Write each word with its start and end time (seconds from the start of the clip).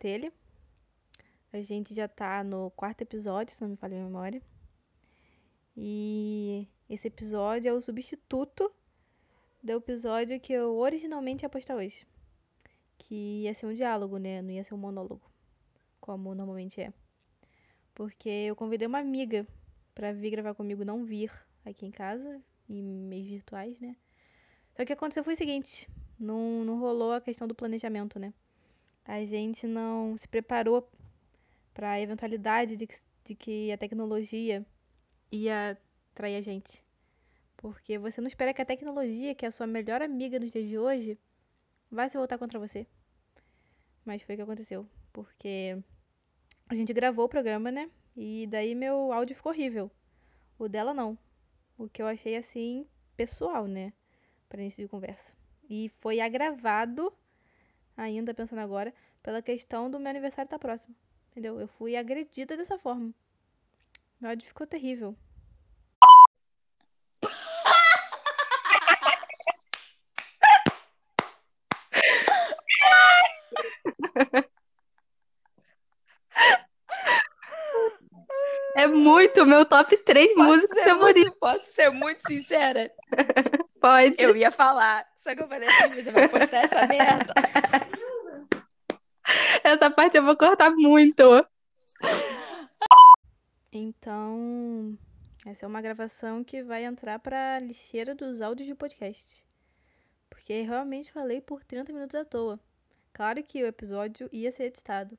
Telha. 0.00 0.32
A 1.52 1.60
gente 1.60 1.94
já 1.94 2.08
tá 2.08 2.42
no 2.42 2.70
quarto 2.70 3.02
episódio, 3.02 3.54
se 3.54 3.60
não 3.60 3.68
me 3.68 3.76
falha 3.76 4.00
a 4.00 4.02
memória. 4.02 4.42
E 5.76 6.66
esse 6.88 7.06
episódio 7.06 7.68
é 7.68 7.72
o 7.72 7.82
substituto 7.82 8.72
do 9.62 9.72
episódio 9.72 10.40
que 10.40 10.54
eu 10.54 10.74
originalmente 10.78 11.44
ia 11.44 11.50
postar 11.50 11.76
hoje. 11.76 12.06
Que 12.96 13.42
ia 13.42 13.54
ser 13.54 13.66
um 13.66 13.74
diálogo, 13.74 14.16
né? 14.16 14.40
Não 14.40 14.50
ia 14.50 14.64
ser 14.64 14.72
um 14.72 14.78
monólogo, 14.78 15.30
como 16.00 16.34
normalmente 16.34 16.80
é. 16.80 16.92
Porque 17.94 18.28
eu 18.28 18.56
convidei 18.56 18.88
uma 18.88 19.00
amiga 19.00 19.46
pra 19.94 20.12
vir 20.12 20.30
gravar 20.30 20.54
comigo, 20.54 20.82
não 20.82 21.04
vir 21.04 21.30
aqui 21.62 21.84
em 21.84 21.90
casa, 21.90 22.42
em 22.68 22.82
meios 22.82 23.26
virtuais, 23.26 23.78
né? 23.78 23.94
Só 24.72 24.78
que 24.78 24.84
o 24.84 24.86
que 24.86 24.92
aconteceu 24.94 25.22
foi 25.22 25.34
o 25.34 25.36
seguinte: 25.36 25.86
não, 26.18 26.64
não 26.64 26.78
rolou 26.78 27.12
a 27.12 27.20
questão 27.20 27.46
do 27.46 27.54
planejamento, 27.54 28.18
né? 28.18 28.32
A 29.10 29.24
gente 29.24 29.66
não 29.66 30.16
se 30.16 30.28
preparou 30.28 30.88
para 31.74 31.90
a 31.90 32.00
eventualidade 32.00 32.76
de 32.76 32.86
que, 32.86 32.94
de 33.24 33.34
que 33.34 33.72
a 33.72 33.76
tecnologia 33.76 34.64
ia 35.32 35.76
trair 36.14 36.36
a 36.36 36.40
gente. 36.40 36.80
Porque 37.56 37.98
você 37.98 38.20
não 38.20 38.28
espera 38.28 38.54
que 38.54 38.62
a 38.62 38.64
tecnologia, 38.64 39.34
que 39.34 39.44
é 39.44 39.48
a 39.48 39.50
sua 39.50 39.66
melhor 39.66 40.00
amiga 40.00 40.38
nos 40.38 40.52
dias 40.52 40.68
de 40.68 40.78
hoje, 40.78 41.18
vai 41.90 42.08
se 42.08 42.16
voltar 42.16 42.38
contra 42.38 42.56
você. 42.60 42.86
Mas 44.04 44.22
foi 44.22 44.36
o 44.36 44.38
que 44.38 44.42
aconteceu. 44.42 44.86
Porque 45.12 45.76
a 46.68 46.76
gente 46.76 46.92
gravou 46.92 47.24
o 47.24 47.28
programa, 47.28 47.72
né? 47.72 47.90
E 48.16 48.46
daí 48.46 48.76
meu 48.76 49.12
áudio 49.12 49.34
ficou 49.34 49.50
horrível. 49.50 49.90
O 50.56 50.68
dela 50.68 50.94
não. 50.94 51.18
O 51.76 51.88
que 51.88 52.00
eu 52.00 52.06
achei 52.06 52.36
assim, 52.36 52.86
pessoal, 53.16 53.66
né? 53.66 53.92
Para 54.48 54.60
início 54.60 54.84
de 54.84 54.88
conversa. 54.88 55.32
E 55.68 55.88
foi 56.00 56.20
agravado, 56.20 57.12
ainda 57.96 58.32
pensando 58.32 58.60
agora, 58.60 58.94
pela 59.22 59.42
questão 59.42 59.90
do 59.90 59.98
meu 59.98 60.10
aniversário 60.10 60.48
tá 60.50 60.58
próximo. 60.58 60.94
Entendeu? 61.30 61.60
Eu 61.60 61.68
fui 61.68 61.96
agredida 61.96 62.56
dessa 62.56 62.78
forma. 62.78 63.12
Meu 64.20 64.30
áudio 64.30 64.46
ficou 64.46 64.66
terrível. 64.66 65.16
É 78.76 78.86
muito 78.86 79.44
meu 79.44 79.66
top 79.66 79.96
3 79.96 80.32
Posso 80.32 80.48
músicas 80.48 80.84
favoritas. 80.84 81.22
muito, 81.24 81.38
posso 81.38 81.72
ser 81.72 81.90
muito 81.90 82.20
sincera? 82.26 82.90
Pode. 83.80 84.14
Eu 84.18 84.36
ia 84.36 84.50
falar, 84.50 85.06
só 85.18 85.34
que 85.34 85.42
eu 85.42 85.48
falei 85.48 85.68
assim, 85.68 85.94
você 85.94 86.10
vai 86.10 86.28
postar 86.28 86.64
essa 86.64 86.86
merda? 86.86 87.34
Essa 89.70 89.88
parte 89.88 90.16
eu 90.16 90.24
vou 90.24 90.36
cortar 90.36 90.72
muito. 90.72 91.22
Então, 93.70 94.98
essa 95.46 95.64
é 95.64 95.68
uma 95.68 95.80
gravação 95.80 96.42
que 96.42 96.60
vai 96.60 96.84
entrar 96.84 97.20
para 97.20 97.54
a 97.54 97.60
lixeira 97.60 98.12
dos 98.12 98.40
áudios 98.40 98.66
de 98.66 98.74
podcast. 98.74 99.46
Porque 100.28 100.62
realmente 100.62 101.12
falei 101.12 101.40
por 101.40 101.62
30 101.62 101.92
minutos 101.92 102.16
à 102.16 102.24
toa. 102.24 102.58
Claro 103.12 103.40
que 103.44 103.62
o 103.62 103.66
episódio 103.66 104.28
ia 104.32 104.50
ser 104.50 104.64
editado, 104.64 105.16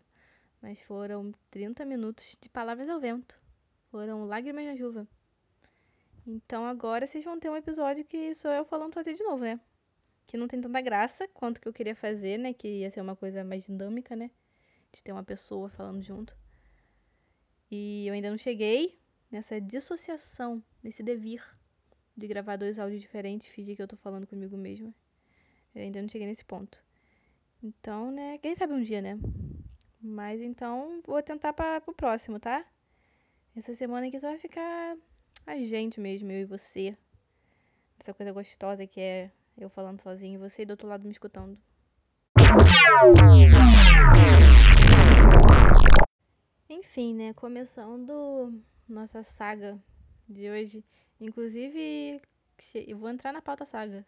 mas 0.62 0.82
foram 0.82 1.34
30 1.50 1.86
minutos 1.86 2.38
de 2.42 2.50
palavras 2.50 2.90
ao 2.90 3.00
vento. 3.00 3.40
Foram 3.90 4.26
lágrimas 4.26 4.66
na 4.66 4.76
chuva. 4.76 5.08
Então 6.28 6.66
agora 6.66 7.08
vocês 7.08 7.24
vão 7.24 7.40
ter 7.40 7.50
um 7.50 7.56
episódio 7.56 8.04
que 8.04 8.36
sou 8.36 8.52
eu 8.52 8.66
falando 8.66 8.94
fazer 8.94 9.14
de 9.14 9.24
novo, 9.24 9.46
né? 9.46 9.62
Que 10.28 10.36
não 10.36 10.50
tem 10.50 10.60
tanta 10.60 10.82
graça 10.82 11.26
quanto 11.30 11.62
que 11.62 11.70
eu 11.70 11.74
queria 11.74 11.96
fazer, 11.96 12.38
né? 12.38 12.54
Que 12.54 12.68
ia 12.80 12.92
ser 12.92 13.00
uma 13.00 13.16
coisa 13.16 13.46
mais 13.46 13.64
dinâmica, 13.64 14.14
né? 14.14 14.30
De 14.94 15.04
ter 15.04 15.12
uma 15.12 15.24
pessoa 15.24 15.70
falando 15.70 16.02
junto. 16.02 16.36
E 17.70 18.06
eu 18.08 18.14
ainda 18.14 18.30
não 18.30 18.38
cheguei 18.38 19.00
nessa 19.32 19.60
dissociação, 19.62 20.62
nesse 20.84 21.02
devir 21.02 21.42
de 22.16 22.28
gravar 22.28 22.58
dois 22.58 22.78
áudios 22.78 23.02
diferentes, 23.02 23.48
fingir 23.48 23.76
que 23.76 23.82
eu 23.82 23.88
tô 23.88 23.96
falando 23.98 24.28
comigo 24.28 24.58
mesma. 24.58 24.94
Eu 25.74 25.82
ainda 25.82 26.02
não 26.02 26.10
cheguei 26.10 26.28
nesse 26.28 26.44
ponto. 26.44 26.84
Então, 27.64 28.12
né? 28.12 28.38
Quem 28.40 28.56
sabe 28.56 28.74
um 28.74 28.82
dia, 28.82 29.02
né? 29.02 29.18
Mas 30.02 30.42
então 30.42 31.02
vou 31.06 31.22
tentar 31.22 31.54
para 31.54 31.80
pro 31.80 31.94
próximo, 31.94 32.40
tá? 32.40 32.66
Essa 33.56 33.76
semana 33.76 34.08
aqui 34.08 34.20
só 34.20 34.28
vai 34.28 34.40
ficar 34.40 34.98
a 35.46 35.58
gente 35.58 36.00
mesmo, 36.00 36.32
eu 36.32 36.42
e 36.42 36.46
você. 36.46 36.98
Essa 38.00 38.14
coisa 38.14 38.32
gostosa 38.32 38.88
que 38.88 39.00
é 39.00 39.32
eu 39.58 39.70
falando 39.70 40.02
sozinho 40.02 40.36
e 40.36 40.50
você 40.50 40.66
do 40.66 40.72
outro 40.72 40.88
lado 40.88 41.06
me 41.06 41.12
escutando. 41.12 41.58
Enfim, 46.74 47.14
né? 47.14 47.34
Começando 47.34 48.64
nossa 48.88 49.24
saga 49.24 49.78
de 50.26 50.50
hoje. 50.50 50.86
Inclusive, 51.20 52.22
eu 52.74 52.98
vou 52.98 53.10
entrar 53.10 53.34
na 53.34 53.42
pauta 53.42 53.66
saga. 53.66 54.08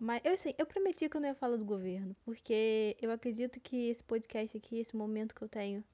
Mas 0.00 0.20
eu 0.24 0.36
sei, 0.36 0.56
eu 0.58 0.66
prometi 0.66 1.08
que 1.08 1.16
eu 1.16 1.20
não 1.20 1.28
ia 1.28 1.36
falar 1.36 1.56
do 1.56 1.64
governo, 1.64 2.16
porque 2.24 2.96
eu 3.00 3.12
acredito 3.12 3.60
que 3.60 3.88
esse 3.88 4.02
podcast 4.02 4.56
aqui, 4.56 4.80
esse 4.80 4.96
momento 4.96 5.32
que 5.32 5.42
eu 5.42 5.48
tenho 5.48 5.84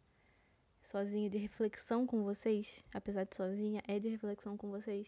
sozinho 0.83 1.29
de 1.29 1.37
reflexão 1.37 2.07
com 2.07 2.25
vocês, 2.25 2.83
apesar 2.95 3.25
de 3.25 3.37
sozinha, 3.37 3.83
é 3.87 3.99
de 3.99 4.09
reflexão 4.09 4.57
com 4.57 4.71
vocês, 4.71 5.07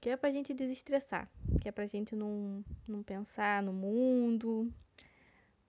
que 0.00 0.10
é 0.10 0.16
pra 0.16 0.32
gente 0.32 0.52
desestressar, 0.54 1.30
que 1.60 1.68
é 1.68 1.72
pra 1.72 1.86
gente 1.86 2.16
não, 2.16 2.64
não 2.86 3.00
pensar 3.00 3.62
no 3.62 3.72
mundo, 3.72 4.68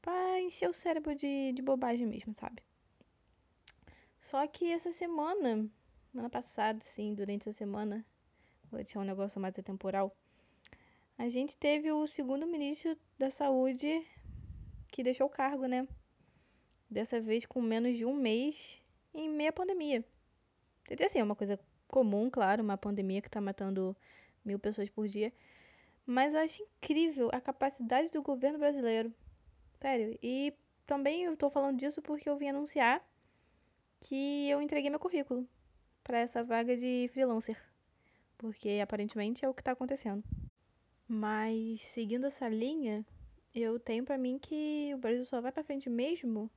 pra 0.01 0.41
encher 0.41 0.67
o 0.67 0.73
cérebro 0.73 1.13
de, 1.13 1.53
de 1.53 1.61
bobagem 1.61 2.07
mesmo, 2.07 2.33
sabe? 2.33 2.63
Só 4.19 4.45
que 4.47 4.71
essa 4.71 4.91
semana, 4.91 5.69
semana 6.11 6.29
passada, 6.29 6.79
sim, 6.83 7.13
durante 7.13 7.49
essa 7.49 7.57
semana, 7.57 8.05
vou 8.69 8.77
deixar 8.77 8.99
um 8.99 9.03
negócio 9.03 9.39
mais 9.39 9.57
atemporal, 9.57 10.15
a 11.17 11.29
gente 11.29 11.57
teve 11.57 11.91
o 11.91 12.05
segundo 12.05 12.45
ministro 12.45 12.97
da 13.17 13.31
saúde 13.31 14.05
que 14.91 15.01
deixou 15.03 15.27
o 15.27 15.29
cargo, 15.29 15.65
né? 15.65 15.87
Dessa 16.89 17.19
vez 17.19 17.45
com 17.45 17.61
menos 17.61 17.97
de 17.97 18.05
um 18.05 18.13
mês 18.13 18.81
em 19.13 19.29
meia 19.29 19.51
pandemia. 19.51 20.05
Quer 20.85 21.05
assim, 21.05 21.19
é 21.19 21.23
uma 21.23 21.35
coisa 21.35 21.59
comum, 21.87 22.29
claro, 22.29 22.63
uma 22.63 22.77
pandemia 22.77 23.21
que 23.21 23.29
tá 23.29 23.41
matando 23.41 23.95
mil 24.45 24.59
pessoas 24.59 24.89
por 24.89 25.07
dia. 25.07 25.33
Mas 26.05 26.33
eu 26.33 26.39
acho 26.39 26.63
incrível 26.63 27.29
a 27.33 27.41
capacidade 27.41 28.11
do 28.11 28.21
governo 28.21 28.59
brasileiro. 28.59 29.13
Sério. 29.81 30.17
E 30.21 30.53
também 30.85 31.23
eu 31.23 31.35
tô 31.35 31.49
falando 31.49 31.77
disso 31.77 32.01
porque 32.01 32.29
eu 32.29 32.37
vim 32.37 32.49
anunciar 32.49 33.03
que 33.99 34.49
eu 34.49 34.61
entreguei 34.61 34.89
meu 34.89 34.99
currículo 34.99 35.47
para 36.03 36.19
essa 36.19 36.43
vaga 36.43 36.75
de 36.75 37.09
freelancer. 37.13 37.61
Porque 38.37 38.79
aparentemente 38.81 39.43
é 39.43 39.49
o 39.49 39.53
que 39.53 39.63
tá 39.63 39.71
acontecendo. 39.71 40.23
Mas 41.07 41.81
seguindo 41.81 42.27
essa 42.27 42.47
linha, 42.47 43.05
eu 43.53 43.79
tenho 43.79 44.03
pra 44.03 44.17
mim 44.17 44.37
que 44.37 44.91
o 44.93 44.97
Brasil 44.97 45.25
só 45.25 45.41
vai 45.41 45.51
pra 45.51 45.63
frente 45.63 45.89
mesmo 45.89 46.49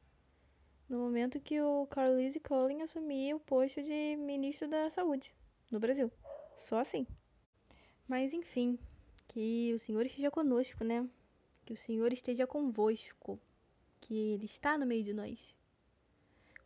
no 0.91 0.99
momento 0.99 1.39
que 1.39 1.61
o 1.61 1.87
Carlise 1.87 2.41
Cullen 2.41 2.83
assumir 2.83 3.33
o 3.33 3.39
posto 3.39 3.81
de 3.81 4.17
ministro 4.17 4.67
da 4.67 4.91
Saúde 4.91 5.33
no 5.71 5.79
Brasil. 5.79 6.11
Só 6.57 6.79
assim. 6.79 7.07
Mas 8.09 8.35
enfim, 8.35 8.77
que 9.29 9.73
o 9.73 9.79
Senhor 9.79 10.05
esteja 10.05 10.33
conosco, 10.33 10.83
né? 10.83 11.09
Que 11.65 11.73
o 11.73 11.77
Senhor 11.77 12.13
esteja 12.13 12.45
convosco. 12.45 13.39
Que 14.01 14.33
Ele 14.35 14.47
está 14.47 14.77
no 14.77 14.85
meio 14.85 15.05
de 15.05 15.13
nós. 15.13 15.55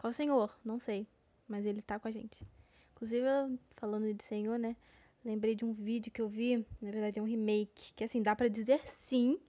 Qual 0.04 0.12
Senhor? 0.12 0.54
Não 0.62 0.78
sei. 0.78 1.06
Mas 1.48 1.64
Ele 1.64 1.80
tá 1.80 1.98
com 1.98 2.06
a 2.06 2.10
gente. 2.10 2.46
Inclusive, 2.92 3.26
falando 3.74 4.12
de 4.12 4.22
Senhor, 4.22 4.58
né? 4.58 4.76
Lembrei 5.24 5.54
de 5.54 5.64
um 5.64 5.72
vídeo 5.72 6.12
que 6.12 6.20
eu 6.20 6.28
vi, 6.28 6.58
na 6.78 6.90
verdade 6.90 7.18
é 7.18 7.22
um 7.22 7.24
remake, 7.24 7.94
que 7.96 8.04
assim, 8.04 8.22
dá 8.22 8.36
pra 8.36 8.48
dizer 8.48 8.82
sim 8.92 9.40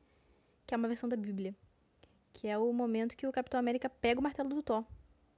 que 0.65 0.73
é 0.73 0.77
uma 0.77 0.87
versão 0.87 1.09
da 1.09 1.17
Bíblia. 1.17 1.53
Que 2.31 2.47
é 2.47 2.57
o 2.57 2.71
momento 2.71 3.17
que 3.17 3.27
o 3.27 3.33
Capitão 3.33 3.59
América 3.59 3.89
pega 3.89 4.17
o 4.17 4.23
martelo 4.23 4.47
do 4.47 4.63
Thor. 4.63 4.85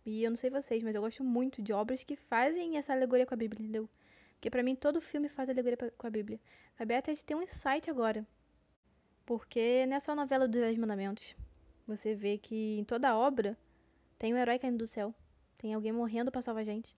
E 0.06 0.24
eu 0.24 0.30
não 0.30 0.38
sei 0.38 0.52
vocês, 0.52 0.84
mas 0.84 0.94
eu 0.94 1.02
gosto 1.02 1.24
muito 1.24 1.64
de 1.64 1.74
obras 1.74 2.04
que 2.04 2.16
fazem 2.16 2.78
essa 2.78 2.94
alegoria 2.94 3.26
com 3.26 3.34
a 3.34 3.38
Bíblia, 3.38 3.64
entendeu? 3.64 3.90
Porque 4.34 4.52
pra 4.52 4.62
mim 4.62 4.76
todo 4.76 5.02
filme 5.02 5.30
faz 5.30 5.50
alegoria 5.50 5.78
com 5.98 6.06
a 6.06 6.12
Bíblia. 6.12 6.40
Acabei 6.76 6.96
até 6.96 7.12
de 7.12 7.26
ter 7.26 7.34
um 7.34 7.42
insight 7.42 7.90
agora. 7.90 8.24
Porque 9.26 9.84
não 9.88 9.98
é 9.98 10.00
só 10.00 10.12
a 10.12 10.16
novela 10.16 10.48
dos 10.48 10.62
Dez 10.62 10.78
Mandamentos. 10.78 11.36
Você 11.88 12.14
vê 12.14 12.38
que 12.38 12.78
em 12.78 12.84
toda 12.84 13.18
obra 13.18 13.58
tem 14.20 14.34
um 14.34 14.38
herói 14.38 14.58
caindo 14.58 14.78
do 14.78 14.88
céu. 14.88 15.14
Tem 15.58 15.74
alguém 15.74 15.92
morrendo 15.92 16.32
pra 16.32 16.42
salvar 16.42 16.62
a 16.62 16.66
gente. 16.66 16.96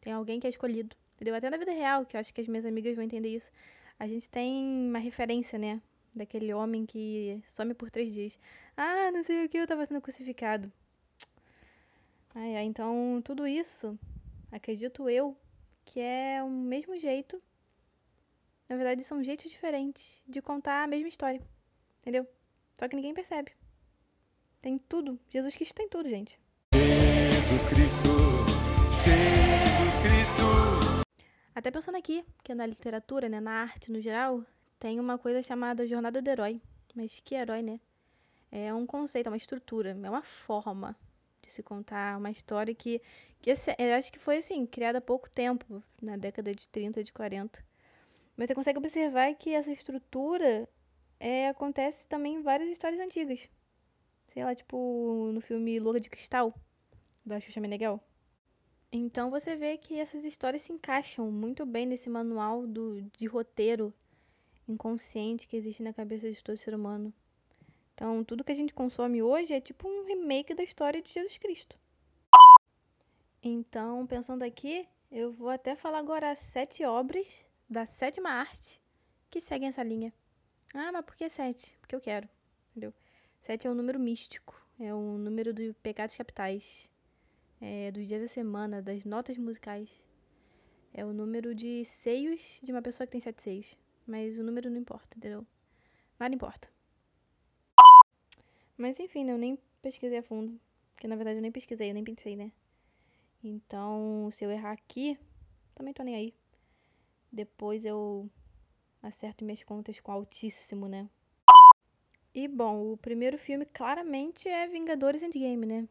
Tem 0.00 0.12
alguém 0.12 0.38
que 0.38 0.46
é 0.46 0.50
escolhido. 0.50 0.96
Entendeu? 1.14 1.34
Até 1.34 1.50
na 1.50 1.56
vida 1.56 1.72
real, 1.72 2.04
que 2.04 2.16
eu 2.16 2.20
acho 2.20 2.32
que 2.32 2.40
as 2.40 2.48
minhas 2.48 2.64
amigas 2.64 2.94
vão 2.94 3.04
entender 3.04 3.28
isso. 3.28 3.50
A 3.98 4.06
gente 4.06 4.28
tem 4.28 4.88
uma 4.88 4.98
referência, 4.98 5.58
né? 5.58 5.80
Daquele 6.14 6.52
homem 6.52 6.86
que 6.86 7.42
some 7.46 7.74
por 7.74 7.90
três 7.90 8.12
dias. 8.12 8.38
Ah, 8.76 9.10
não 9.12 9.22
sei 9.22 9.44
o 9.44 9.48
que, 9.48 9.58
eu 9.58 9.66
tava 9.66 9.86
sendo 9.86 10.00
crucificado. 10.00 10.72
Ai, 12.34 12.56
ai, 12.56 12.64
então, 12.64 13.22
tudo 13.24 13.46
isso, 13.46 13.98
acredito 14.50 15.08
eu, 15.08 15.36
que 15.84 16.00
é 16.00 16.42
o 16.42 16.50
mesmo 16.50 16.98
jeito. 16.98 17.40
Na 18.68 18.76
verdade, 18.76 19.04
são 19.04 19.22
jeitos 19.22 19.50
diferentes 19.50 20.20
de 20.26 20.42
contar 20.42 20.82
a 20.82 20.86
mesma 20.86 21.08
história. 21.08 21.40
Entendeu? 22.00 22.26
Só 22.78 22.88
que 22.88 22.96
ninguém 22.96 23.14
percebe. 23.14 23.52
Tem 24.60 24.78
tudo. 24.78 25.18
Jesus 25.28 25.54
Cristo 25.54 25.74
tem 25.74 25.88
tudo, 25.88 26.08
gente. 26.08 26.38
Jesus 27.44 27.68
Cristo, 27.68 28.08
Jesus 29.04 30.02
Cristo. 30.02 30.42
Até 31.54 31.70
pensando 31.70 31.98
aqui, 31.98 32.24
que 32.42 32.54
na 32.54 32.64
literatura, 32.64 33.28
né, 33.28 33.38
na 33.38 33.60
arte 33.60 33.92
no 33.92 34.00
geral, 34.00 34.42
tem 34.80 34.98
uma 34.98 35.18
coisa 35.18 35.42
chamada 35.42 35.86
jornada 35.86 36.22
do 36.22 36.30
herói. 36.30 36.58
Mas 36.94 37.20
que 37.22 37.34
herói, 37.34 37.60
né? 37.60 37.78
É 38.50 38.72
um 38.72 38.86
conceito, 38.86 39.26
é 39.26 39.30
uma 39.30 39.36
estrutura, 39.36 39.90
é 39.90 40.10
uma 40.10 40.22
forma 40.22 40.96
de 41.42 41.50
se 41.50 41.62
contar 41.62 42.16
uma 42.16 42.30
história 42.30 42.74
que, 42.74 43.02
que 43.42 43.50
eu 43.50 43.94
acho 43.94 44.10
que 44.10 44.18
foi 44.18 44.38
assim, 44.38 44.64
criada 44.64 44.96
há 44.96 45.02
pouco 45.02 45.28
tempo, 45.28 45.82
na 46.00 46.16
década 46.16 46.50
de 46.54 46.66
30, 46.68 47.04
de 47.04 47.12
40. 47.12 47.62
Mas 48.38 48.48
você 48.48 48.54
consegue 48.54 48.78
observar 48.78 49.34
que 49.34 49.50
essa 49.50 49.70
estrutura 49.70 50.66
é, 51.20 51.48
acontece 51.48 52.08
também 52.08 52.36
em 52.36 52.42
várias 52.42 52.70
histórias 52.70 53.02
antigas. 53.02 53.46
Sei 54.32 54.42
lá, 54.42 54.54
tipo 54.54 55.30
no 55.34 55.42
filme 55.42 55.78
Lua 55.78 56.00
de 56.00 56.08
Cristal, 56.08 56.54
da 57.24 57.40
Xuxa 57.40 57.60
Meneghel. 57.60 58.00
Então 58.92 59.30
você 59.30 59.56
vê 59.56 59.76
que 59.76 59.98
essas 59.98 60.24
histórias 60.24 60.62
se 60.62 60.72
encaixam 60.72 61.30
muito 61.30 61.66
bem 61.66 61.86
nesse 61.86 62.08
manual 62.08 62.66
do, 62.66 63.02
de 63.16 63.26
roteiro 63.26 63.92
inconsciente 64.68 65.46
que 65.46 65.56
existe 65.56 65.82
na 65.82 65.92
cabeça 65.92 66.30
de 66.30 66.42
todo 66.42 66.56
ser 66.56 66.74
humano. 66.74 67.12
Então, 67.94 68.24
tudo 68.24 68.42
que 68.42 68.50
a 68.50 68.56
gente 68.56 68.74
consome 68.74 69.22
hoje 69.22 69.52
é 69.52 69.60
tipo 69.60 69.88
um 69.88 70.04
remake 70.04 70.54
da 70.54 70.64
história 70.64 71.00
de 71.00 71.12
Jesus 71.12 71.38
Cristo. 71.38 71.78
Então, 73.42 74.06
pensando 74.06 74.42
aqui, 74.42 74.88
eu 75.12 75.30
vou 75.30 75.48
até 75.48 75.76
falar 75.76 75.98
agora 75.98 76.34
sete 76.34 76.84
obras 76.84 77.46
da 77.68 77.86
sétima 77.86 78.30
arte 78.30 78.80
que 79.30 79.40
seguem 79.40 79.68
essa 79.68 79.82
linha. 79.82 80.12
Ah, 80.74 80.90
mas 80.90 81.04
por 81.04 81.14
que 81.14 81.28
sete? 81.28 81.76
Porque 81.80 81.94
eu 81.94 82.00
quero, 82.00 82.28
entendeu? 82.70 82.92
Sete 83.42 83.66
é 83.66 83.70
um 83.70 83.74
número 83.74 84.00
místico, 84.00 84.60
é 84.80 84.92
um 84.92 85.18
número 85.18 85.54
dos 85.54 85.72
pecados 85.76 86.16
capitais, 86.16 86.90
é 87.60 87.90
dos 87.90 88.06
dias 88.06 88.22
da 88.22 88.28
semana, 88.28 88.82
das 88.82 89.04
notas 89.04 89.36
musicais. 89.38 90.02
É 90.92 91.04
o 91.04 91.12
número 91.12 91.54
de 91.54 91.84
seios 91.84 92.40
de 92.62 92.70
uma 92.70 92.82
pessoa 92.82 93.06
que 93.06 93.12
tem 93.12 93.20
sete 93.20 93.42
seios. 93.42 93.76
Mas 94.06 94.38
o 94.38 94.42
número 94.42 94.70
não 94.70 94.78
importa, 94.78 95.16
entendeu? 95.16 95.46
Nada 96.18 96.34
importa. 96.34 96.68
Mas 98.76 98.98
enfim, 99.00 99.24
né, 99.24 99.32
eu 99.32 99.38
nem 99.38 99.58
pesquisei 99.80 100.18
a 100.18 100.22
fundo. 100.22 100.60
Porque 100.94 101.08
na 101.08 101.16
verdade 101.16 101.38
eu 101.38 101.42
nem 101.42 101.52
pesquisei, 101.52 101.90
eu 101.90 101.94
nem 101.94 102.04
pensei, 102.04 102.36
né? 102.36 102.52
Então, 103.42 104.30
se 104.32 104.44
eu 104.44 104.50
errar 104.50 104.72
aqui, 104.72 105.18
também 105.74 105.92
tô 105.92 106.02
nem 106.02 106.14
aí. 106.14 106.34
Depois 107.30 107.84
eu 107.84 108.30
acerto 109.02 109.44
minhas 109.44 109.62
contas 109.62 110.00
com 110.00 110.12
altíssimo, 110.12 110.88
né? 110.88 111.08
E 112.34 112.48
bom, 112.48 112.92
o 112.92 112.96
primeiro 112.96 113.38
filme 113.38 113.64
claramente 113.66 114.48
é 114.48 114.66
Vingadores 114.66 115.22
Endgame, 115.22 115.66
né? 115.66 115.88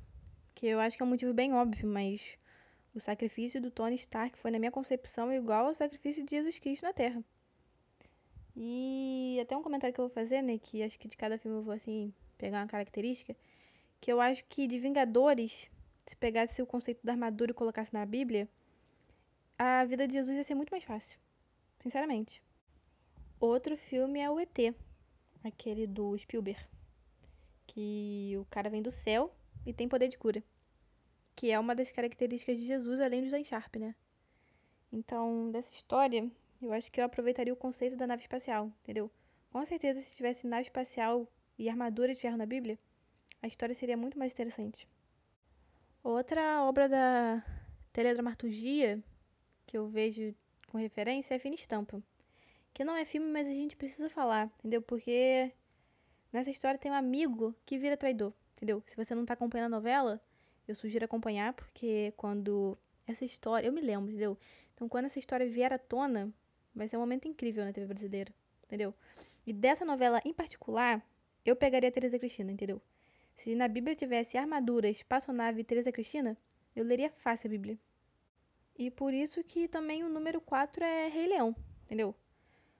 Eu 0.65 0.79
acho 0.79 0.95
que 0.95 1.03
é 1.03 1.05
um 1.05 1.09
motivo 1.09 1.33
bem 1.33 1.53
óbvio, 1.53 1.85
mas 1.85 2.21
o 2.95 2.99
sacrifício 3.01 3.61
do 3.61 3.69
Tony 3.69 3.95
Stark 3.95 4.37
foi, 4.37 4.49
na 4.49 4.57
minha 4.57 4.71
concepção, 4.71 5.29
igual 5.33 5.65
ao 5.65 5.73
sacrifício 5.73 6.23
de 6.23 6.37
Jesus 6.37 6.57
Cristo 6.57 6.83
na 6.83 6.93
Terra. 6.93 7.21
E 8.55 9.37
até 9.41 9.57
um 9.57 9.61
comentário 9.61 9.93
que 9.93 9.99
eu 9.99 10.07
vou 10.07 10.13
fazer, 10.13 10.41
né? 10.41 10.57
Que 10.57 10.81
acho 10.81 10.97
que 10.97 11.09
de 11.09 11.17
cada 11.17 11.37
filme 11.37 11.57
eu 11.57 11.63
vou, 11.63 11.73
assim, 11.73 12.13
pegar 12.37 12.61
uma 12.61 12.67
característica. 12.67 13.35
Que 13.99 14.09
eu 14.09 14.21
acho 14.21 14.45
que 14.45 14.65
de 14.65 14.79
Vingadores, 14.79 15.69
se 16.05 16.15
pegasse 16.15 16.61
o 16.61 16.65
conceito 16.65 17.05
da 17.05 17.11
armadura 17.11 17.51
e 17.51 17.53
colocasse 17.53 17.93
na 17.93 18.05
Bíblia, 18.05 18.47
a 19.59 19.83
vida 19.83 20.07
de 20.07 20.13
Jesus 20.13 20.37
ia 20.37 20.45
ser 20.45 20.55
muito 20.55 20.71
mais 20.71 20.85
fácil. 20.85 21.19
Sinceramente. 21.81 22.41
Outro 23.37 23.75
filme 23.75 24.21
é 24.21 24.31
o 24.31 24.39
ET, 24.39 24.73
aquele 25.43 25.85
do 25.85 26.17
Spielberg. 26.17 26.61
Que 27.67 28.33
o 28.39 28.45
cara 28.45 28.69
vem 28.69 28.81
do 28.81 28.91
céu 28.91 29.29
e 29.65 29.73
tem 29.73 29.89
poder 29.89 30.07
de 30.07 30.17
cura. 30.17 30.41
Que 31.35 31.51
é 31.51 31.59
uma 31.59 31.75
das 31.75 31.91
características 31.91 32.57
de 32.57 32.65
Jesus, 32.65 32.99
além 33.01 33.23
do 33.23 33.31
Dan 33.31 33.43
Sharp, 33.43 33.75
né? 33.77 33.95
Então, 34.91 35.51
dessa 35.51 35.73
história, 35.73 36.29
eu 36.61 36.71
acho 36.71 36.91
que 36.91 37.01
eu 37.01 37.05
aproveitaria 37.05 37.51
o 37.53 37.57
conceito 37.57 37.95
da 37.95 38.07
nave 38.07 38.21
espacial, 38.21 38.71
entendeu? 38.83 39.09
Com 39.51 39.63
certeza, 39.65 40.01
se 40.01 40.15
tivesse 40.15 40.47
nave 40.47 40.63
espacial 40.63 41.27
e 41.57 41.69
armadura 41.69 42.13
de 42.13 42.21
ferro 42.21 42.37
na 42.37 42.45
Bíblia, 42.45 42.77
a 43.41 43.47
história 43.47 43.75
seria 43.75 43.97
muito 43.97 44.17
mais 44.17 44.31
interessante. 44.31 44.87
Outra 46.03 46.63
obra 46.63 46.87
da 46.89 47.43
teledramaturgia 47.91 49.01
que 49.65 49.77
eu 49.77 49.87
vejo 49.87 50.35
com 50.67 50.77
referência 50.77 51.35
é 51.35 51.39
Fina 51.39 51.55
Estampa. 51.55 52.01
Que 52.73 52.83
não 52.83 52.95
é 52.95 53.05
filme, 53.05 53.31
mas 53.31 53.47
a 53.47 53.53
gente 53.53 53.75
precisa 53.75 54.09
falar, 54.09 54.51
entendeu? 54.59 54.81
Porque 54.81 55.51
nessa 56.31 56.49
história 56.49 56.79
tem 56.79 56.91
um 56.91 56.95
amigo 56.95 57.55
que 57.65 57.77
vira 57.77 57.95
traidor, 57.95 58.33
entendeu? 58.55 58.83
Se 58.87 58.95
você 58.95 59.13
não 59.13 59.25
tá 59.25 59.33
acompanhando 59.33 59.73
a 59.73 59.77
novela, 59.77 60.21
eu 60.67 60.75
sugiro 60.75 61.05
acompanhar, 61.05 61.53
porque 61.53 62.13
quando 62.17 62.77
essa 63.05 63.25
história. 63.25 63.67
Eu 63.67 63.73
me 63.73 63.81
lembro, 63.81 64.09
entendeu? 64.09 64.37
Então, 64.73 64.87
quando 64.89 65.05
essa 65.05 65.19
história 65.19 65.47
vier 65.49 65.71
à 65.73 65.77
tona, 65.77 66.33
Vai 66.75 66.87
ser 66.87 66.97
um 66.97 67.01
momento 67.01 67.27
incrível 67.27 67.63
na 67.63 67.71
TV 67.71 67.85
brasileira, 67.85 68.33
entendeu? 68.63 68.93
E 69.45 69.53
dessa 69.53 69.85
novela 69.85 70.19
em 70.25 70.33
particular, 70.33 71.05
eu 71.45 71.55
pegaria 71.55 71.89
a 71.89 71.91
Teresa 71.91 72.17
Cristina, 72.17 72.51
entendeu? 72.51 72.81
Se 73.35 73.53
na 73.53 73.67
Bíblia 73.67 73.95
tivesse 73.95 74.37
armadura, 74.37 74.89
espaçonave 74.89 75.61
e 75.61 75.63
Teresa 75.63 75.91
Cristina, 75.91 76.35
eu 76.75 76.83
leria 76.83 77.11
fácil 77.11 77.47
a 77.47 77.51
Bíblia. 77.51 77.77
E 78.75 78.89
por 78.89 79.13
isso 79.13 79.43
que 79.43 79.67
também 79.67 80.03
o 80.03 80.09
número 80.09 80.41
4 80.41 80.83
é 80.83 81.07
Rei 81.09 81.27
Leão, 81.27 81.55
entendeu? 81.85 82.15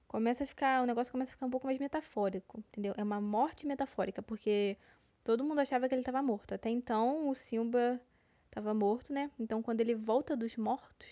Começa 0.07 0.43
a 0.43 0.47
ficar, 0.47 0.81
o 0.81 0.87
negócio 0.87 1.11
começa 1.11 1.31
a 1.31 1.33
ficar 1.33 1.45
um 1.45 1.51
pouco 1.51 1.67
mais 1.67 1.77
metafórico, 1.77 2.59
entendeu? 2.69 2.95
É 2.97 3.03
uma 3.03 3.21
morte 3.21 3.67
metafórica, 3.67 4.23
porque 4.23 4.75
todo 5.23 5.43
mundo 5.43 5.59
achava 5.59 5.87
que 5.87 5.95
ele 5.95 6.01
estava 6.01 6.21
morto. 6.21 6.53
Até 6.53 6.69
então, 6.69 7.29
o 7.29 7.35
Simba 7.35 7.99
estava 8.45 8.73
morto, 8.73 9.11
né? 9.13 9.31
Então, 9.39 9.61
quando 9.61 9.81
ele 9.81 9.95
volta 9.95 10.35
dos 10.35 10.55
mortos, 10.57 11.07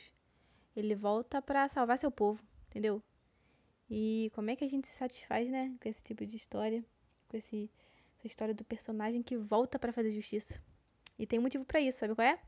ele 0.75 0.95
volta 0.95 1.41
para 1.41 1.67
salvar 1.69 1.97
seu 1.97 2.11
povo. 2.11 2.43
Entendeu? 2.69 3.01
E 3.89 4.31
como 4.33 4.49
é 4.49 4.55
que 4.55 4.63
a 4.63 4.67
gente 4.67 4.87
se 4.87 4.93
satisfaz, 4.93 5.49
né, 5.49 5.75
com 5.81 5.89
esse 5.89 6.01
tipo 6.01 6.25
de 6.25 6.37
história, 6.37 6.83
com 7.27 7.35
esse, 7.35 7.69
essa 8.17 8.27
história 8.27 8.53
do 8.53 8.63
personagem 8.63 9.21
que 9.21 9.35
volta 9.35 9.77
para 9.79 9.91
fazer 9.91 10.11
justiça. 10.11 10.61
E 11.17 11.25
tem 11.25 11.39
um 11.39 11.41
motivo 11.41 11.65
para 11.65 11.81
isso, 11.81 11.99
sabe 11.99 12.15
qual 12.15 12.27
é? 12.27 12.39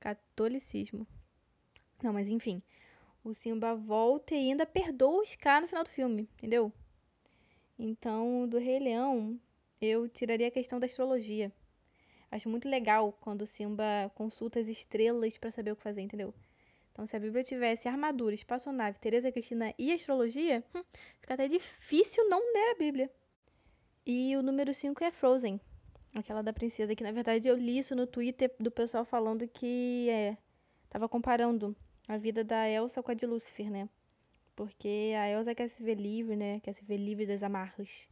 Catolicismo. 0.00 1.06
Não, 2.02 2.12
mas 2.12 2.26
enfim, 2.26 2.60
o 3.22 3.32
Simba 3.32 3.74
volta 3.74 4.34
e 4.34 4.38
ainda 4.38 4.66
perdoa 4.66 5.22
o 5.22 5.26
Scar 5.26 5.60
no 5.60 5.68
final 5.68 5.84
do 5.84 5.90
filme, 5.90 6.22
entendeu? 6.36 6.72
Então, 7.78 8.48
do 8.48 8.58
Rei 8.58 8.80
Leão, 8.80 9.38
eu 9.82 10.08
tiraria 10.08 10.46
a 10.46 10.50
questão 10.50 10.78
da 10.78 10.86
astrologia. 10.86 11.52
Acho 12.30 12.48
muito 12.48 12.68
legal 12.68 13.12
quando 13.20 13.42
o 13.42 13.46
Simba 13.46 14.10
consulta 14.14 14.60
as 14.60 14.68
estrelas 14.68 15.36
para 15.36 15.50
saber 15.50 15.72
o 15.72 15.76
que 15.76 15.82
fazer, 15.82 16.00
entendeu? 16.00 16.32
Então, 16.92 17.04
se 17.04 17.16
a 17.16 17.20
Bíblia 17.20 17.42
tivesse 17.42 17.88
armadura, 17.88 18.34
espaçonave, 18.34 18.98
Teresa 19.00 19.32
Cristina 19.32 19.74
e 19.76 19.92
astrologia, 19.92 20.62
hum, 20.74 20.84
fica 21.20 21.34
até 21.34 21.48
difícil 21.48 22.28
não 22.28 22.38
ler 22.52 22.70
a 22.70 22.78
Bíblia. 22.78 23.10
E 24.06 24.36
o 24.36 24.42
número 24.42 24.72
5 24.72 25.02
é 25.02 25.10
Frozen, 25.10 25.60
aquela 26.14 26.42
da 26.42 26.52
princesa, 26.52 26.94
que 26.94 27.02
na 27.02 27.12
verdade 27.12 27.48
eu 27.48 27.56
li 27.56 27.78
isso 27.78 27.96
no 27.96 28.06
Twitter 28.06 28.54
do 28.60 28.70
pessoal 28.70 29.04
falando 29.04 29.48
que 29.48 30.08
é, 30.10 30.36
tava 30.88 31.08
comparando 31.08 31.74
a 32.06 32.16
vida 32.16 32.44
da 32.44 32.68
Elsa 32.68 33.02
com 33.02 33.10
a 33.10 33.14
de 33.14 33.26
Lúcifer, 33.26 33.70
né? 33.70 33.88
Porque 34.54 35.12
a 35.18 35.28
Elsa 35.28 35.54
quer 35.54 35.68
se 35.68 35.82
ver 35.82 35.96
livre, 35.96 36.36
né? 36.36 36.60
Quer 36.60 36.74
se 36.74 36.84
ver 36.84 36.98
livre 36.98 37.26
das 37.26 37.42
amarras. 37.42 38.08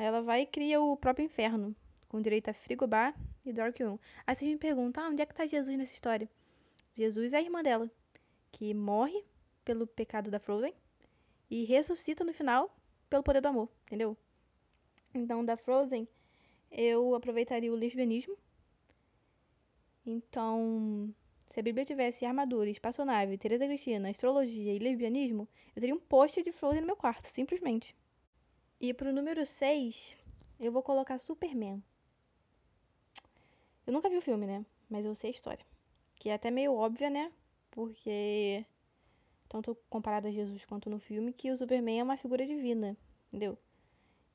Aí 0.00 0.06
ela 0.06 0.22
vai 0.22 0.40
e 0.40 0.46
cria 0.46 0.80
o 0.80 0.96
próprio 0.96 1.26
inferno, 1.26 1.76
com 2.08 2.22
direito 2.22 2.48
a 2.48 2.54
frigobar 2.54 3.14
e 3.44 3.52
Dark 3.52 3.78
Room. 3.78 3.98
Aí 4.26 4.34
vocês 4.34 4.50
me 4.50 4.56
perguntam, 4.56 5.04
ah, 5.04 5.08
onde 5.10 5.20
é 5.20 5.26
que 5.26 5.34
tá 5.34 5.44
Jesus 5.44 5.76
nessa 5.76 5.92
história? 5.92 6.26
Jesus 6.94 7.34
é 7.34 7.36
a 7.36 7.42
irmã 7.42 7.62
dela 7.62 7.90
que 8.50 8.72
morre 8.72 9.22
pelo 9.62 9.86
pecado 9.86 10.30
da 10.30 10.40
Frozen 10.40 10.72
e 11.50 11.66
ressuscita 11.66 12.24
no 12.24 12.32
final 12.32 12.74
pelo 13.10 13.22
poder 13.22 13.42
do 13.42 13.48
amor, 13.48 13.68
entendeu? 13.82 14.16
Então, 15.12 15.44
da 15.44 15.58
Frozen, 15.58 16.08
eu 16.70 17.14
aproveitaria 17.14 17.70
o 17.70 17.76
lesbianismo. 17.76 18.38
Então, 20.06 21.14
se 21.46 21.60
a 21.60 21.62
Bíblia 21.62 21.84
tivesse 21.84 22.24
armadura, 22.24 22.70
espaçonave, 22.70 23.36
Teresa 23.36 23.66
Cristina, 23.66 24.08
astrologia 24.08 24.72
e 24.72 24.78
lesbianismo, 24.78 25.46
eu 25.76 25.80
teria 25.82 25.94
um 25.94 26.00
post 26.00 26.42
de 26.42 26.52
Frozen 26.52 26.80
no 26.80 26.86
meu 26.86 26.96
quarto, 26.96 27.26
simplesmente. 27.26 27.94
E 28.80 28.94
pro 28.94 29.12
número 29.12 29.44
6, 29.44 30.16
eu 30.58 30.72
vou 30.72 30.82
colocar 30.82 31.18
Superman. 31.18 31.82
Eu 33.86 33.92
nunca 33.92 34.08
vi 34.08 34.16
o 34.16 34.22
filme, 34.22 34.46
né? 34.46 34.64
Mas 34.88 35.04
eu 35.04 35.14
sei 35.14 35.30
a 35.30 35.34
história. 35.34 35.64
Que 36.16 36.30
é 36.30 36.34
até 36.34 36.50
meio 36.50 36.74
óbvia, 36.74 37.10
né? 37.10 37.32
porque 37.70 38.64
tanto 39.48 39.76
comparado 39.88 40.28
a 40.28 40.30
Jesus 40.30 40.64
quanto 40.64 40.90
no 40.90 40.98
filme, 40.98 41.32
que 41.32 41.50
o 41.50 41.56
Superman 41.56 42.00
é 42.00 42.04
uma 42.04 42.16
figura 42.16 42.46
divina, 42.46 42.96
entendeu? 43.28 43.58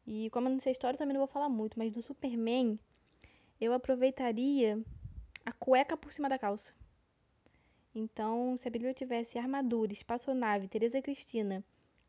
E 0.06 0.30
como 0.30 0.48
eu 0.48 0.52
não 0.54 0.60
sei 0.60 0.72
a 0.72 0.74
história, 0.74 0.98
também 0.98 1.14
não 1.14 1.22
vou 1.22 1.28
falar 1.28 1.50
muito, 1.50 1.78
mas 1.78 1.92
do 1.92 2.02
Superman, 2.02 2.80
eu 3.60 3.74
aproveitaria 3.74 4.82
a 5.46 5.52
cueca 5.52 5.96
por 5.96 6.12
cima 6.12 6.30
da 6.30 6.38
calça. 6.38 6.74
Então, 7.94 8.58
se 8.58 8.68
a 8.68 8.72
Bíblia 8.72 8.94
tivesse 8.94 9.38
armadura, 9.38 9.94
espaçonave, 9.94 10.68
Teresa 10.68 11.02
Cristina, 11.02 11.64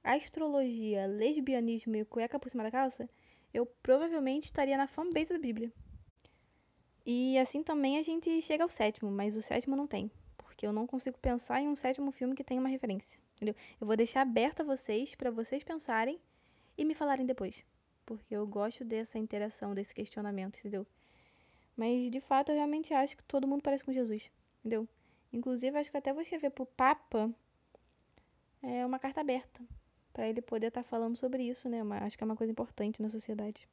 astrologia, 0.06 1.06
lesbianismo 1.06 1.96
e 1.96 2.04
cueca 2.04 2.38
por 2.38 2.48
cima 2.48 2.62
da 2.62 2.70
calça, 2.70 3.08
eu 3.52 3.66
provavelmente 3.82 4.44
estaria 4.44 4.76
na 4.76 4.86
fanbase 4.86 5.32
da 5.32 5.38
Bíblia. 5.38 5.72
E 7.04 7.36
assim 7.38 7.62
também 7.62 7.98
a 7.98 8.02
gente 8.02 8.40
chega 8.40 8.62
ao 8.62 8.70
sétimo, 8.70 9.10
mas 9.10 9.34
o 9.34 9.42
sétimo 9.42 9.74
não 9.74 9.86
tem. 9.86 10.10
Porque 10.38 10.66
eu 10.66 10.72
não 10.72 10.86
consigo 10.86 11.18
pensar 11.18 11.60
em 11.60 11.68
um 11.68 11.74
sétimo 11.74 12.12
filme 12.12 12.36
que 12.36 12.44
tenha 12.44 12.60
uma 12.60 12.68
referência. 12.68 13.20
Entendeu? 13.34 13.54
Eu 13.80 13.86
vou 13.86 13.96
deixar 13.96 14.22
aberto 14.22 14.60
a 14.60 14.64
vocês, 14.64 15.14
para 15.14 15.30
vocês 15.30 15.64
pensarem 15.64 16.20
e 16.78 16.84
me 16.84 16.94
falarem 16.94 17.26
depois. 17.26 17.64
Porque 18.04 18.34
eu 18.34 18.46
gosto 18.46 18.84
dessa 18.84 19.18
interação, 19.18 19.74
desse 19.74 19.92
questionamento, 19.92 20.58
entendeu? 20.58 20.86
Mas 21.76 22.10
de 22.10 22.20
fato 22.20 22.50
eu 22.50 22.56
realmente 22.56 22.94
acho 22.94 23.16
que 23.16 23.24
todo 23.24 23.46
mundo 23.46 23.62
parece 23.62 23.84
com 23.84 23.92
Jesus, 23.92 24.30
entendeu? 24.60 24.88
Inclusive 25.32 25.76
acho 25.76 25.90
que 25.90 25.96
até 25.96 26.12
vou 26.12 26.22
escrever 26.22 26.50
pro 26.50 26.64
Papa 26.64 27.30
é 28.62 28.86
uma 28.86 28.98
carta 28.98 29.20
aberta 29.20 29.62
para 30.16 30.26
ele 30.26 30.40
poder 30.40 30.68
estar 30.68 30.82
tá 30.82 30.88
falando 30.88 31.14
sobre 31.14 31.42
isso, 31.42 31.68
né? 31.68 31.82
Acho 32.00 32.16
que 32.16 32.24
é 32.24 32.26
uma 32.26 32.34
coisa 32.34 32.50
importante 32.50 33.02
na 33.02 33.10
sociedade. 33.10 33.68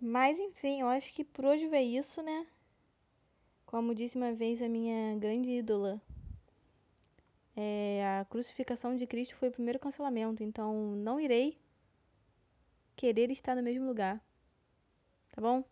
Mas 0.00 0.40
enfim, 0.40 0.80
eu 0.80 0.88
acho 0.88 1.14
que 1.14 1.22
por 1.22 1.44
hoje 1.44 1.72
é 1.72 1.80
isso, 1.80 2.20
né? 2.22 2.44
Como 3.64 3.94
disse 3.94 4.16
uma 4.16 4.32
vez 4.32 4.60
a 4.60 4.68
minha 4.68 5.16
grande 5.16 5.48
ídola, 5.48 6.02
é, 7.56 8.18
a 8.20 8.24
crucificação 8.24 8.96
de 8.96 9.06
Cristo 9.06 9.36
foi 9.36 9.48
o 9.48 9.52
primeiro 9.52 9.78
cancelamento, 9.78 10.42
então 10.42 10.74
não 10.96 11.20
irei 11.20 11.56
querer 12.96 13.30
estar 13.30 13.54
no 13.54 13.62
mesmo 13.62 13.86
lugar. 13.86 14.20
Tá 15.32 15.40
bom? 15.40 15.62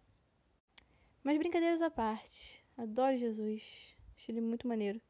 Mas 1.24 1.38
brincadeiras 1.38 1.82
à 1.82 1.90
parte, 1.90 2.64
adoro 2.78 3.16
Jesus, 3.16 3.62
acho 4.16 4.30
ele 4.30 4.40
muito 4.40 4.68
maneiro. 4.68 5.00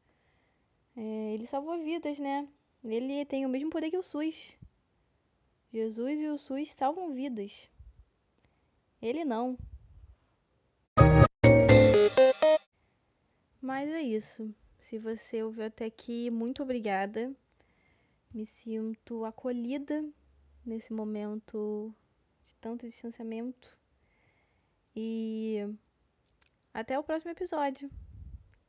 É, 0.95 1.33
ele 1.33 1.47
salvou 1.47 1.77
vidas, 1.83 2.19
né? 2.19 2.47
Ele 2.83 3.25
tem 3.25 3.45
o 3.45 3.49
mesmo 3.49 3.69
poder 3.69 3.89
que 3.89 3.97
o 3.97 4.03
SUS. 4.03 4.57
Jesus 5.71 6.19
e 6.19 6.27
o 6.27 6.37
SUS 6.37 6.71
salvam 6.71 7.13
vidas. 7.13 7.69
Ele 9.01 9.25
não. 9.25 9.57
Mas 13.61 13.89
é 13.89 14.01
isso. 14.01 14.53
Se 14.79 14.99
você 14.99 15.41
ouviu 15.41 15.65
até 15.65 15.85
aqui, 15.85 16.29
muito 16.29 16.61
obrigada. 16.61 17.33
Me 18.33 18.45
sinto 18.45 19.25
acolhida 19.25 20.03
nesse 20.65 20.93
momento 20.93 21.93
de 22.45 22.55
tanto 22.57 22.87
distanciamento. 22.87 23.77
E 24.95 25.67
até 26.73 26.99
o 26.99 27.03
próximo 27.03 27.31
episódio, 27.31 27.89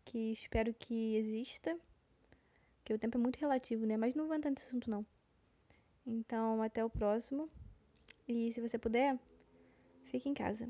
que 0.04 0.32
espero 0.32 0.72
que 0.72 1.16
exista. 1.16 1.78
Que 2.84 2.92
o 2.92 2.98
tempo 2.98 3.16
é 3.16 3.20
muito 3.20 3.38
relativo, 3.38 3.86
né? 3.86 3.96
Mas 3.96 4.14
não 4.14 4.26
vou 4.26 4.36
entrar 4.36 4.50
nesse 4.50 4.66
assunto 4.66 4.90
não. 4.90 5.04
Então, 6.06 6.62
até 6.62 6.84
o 6.84 6.90
próximo. 6.90 7.48
E 8.28 8.52
se 8.52 8.60
você 8.60 8.78
puder, 8.78 9.18
fique 10.04 10.28
em 10.28 10.34
casa. 10.34 10.68